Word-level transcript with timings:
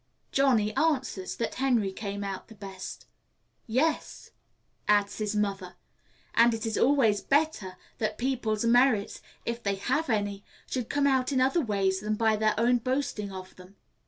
Johnny 0.31 0.75
answers 0.75 1.35
that 1.35 1.53
Henry 1.53 1.91
came 1.91 2.23
out 2.23 2.47
best. 2.59 3.05
"Yes," 3.67 4.31
adds 4.87 5.19
his 5.19 5.35
mother, 5.35 5.75
"and 6.33 6.55
it 6.55 6.65
is 6.65 6.75
always 6.75 7.21
better 7.21 7.77
that 7.99 8.17
people's 8.17 8.65
merits, 8.65 9.21
if 9.45 9.61
they 9.61 9.75
have 9.75 10.09
any, 10.09 10.43
should 10.65 10.89
come 10.89 11.05
out 11.05 11.31
in 11.31 11.39
other 11.39 11.61
ways 11.61 11.99
than 11.99 12.15
by 12.15 12.35
their 12.35 12.55
own 12.59 12.79
boasting 12.79 13.31
of 13.31 13.55
them." 13.57 13.75